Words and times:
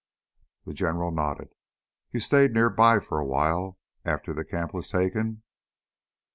The 0.65 0.73
General 0.73 1.11
nodded. 1.11 1.53
"You 2.11 2.21
stayed 2.21 2.53
near 2.53 2.71
by 2.71 2.97
for 2.99 3.19
a 3.19 3.23
while 3.23 3.77
after 4.03 4.33
the 4.33 4.43
camp 4.43 4.73
was 4.73 4.89
taken?" 4.89 5.43